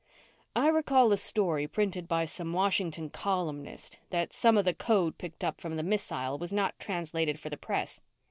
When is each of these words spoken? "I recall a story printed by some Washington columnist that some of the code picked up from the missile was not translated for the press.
"I 0.55 0.67
recall 0.69 1.11
a 1.11 1.17
story 1.17 1.67
printed 1.67 2.07
by 2.07 2.25
some 2.25 2.53
Washington 2.53 3.11
columnist 3.11 3.99
that 4.09 4.33
some 4.33 4.57
of 4.57 4.65
the 4.65 4.73
code 4.73 5.19
picked 5.19 5.43
up 5.43 5.61
from 5.61 5.75
the 5.75 5.83
missile 5.83 6.39
was 6.39 6.51
not 6.51 6.79
translated 6.79 7.39
for 7.39 7.51
the 7.51 7.55
press. 7.57 8.01